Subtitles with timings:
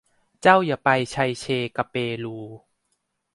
[0.41, 1.45] เจ้าอย่าไปไชเช
[1.75, 2.37] กะเปลู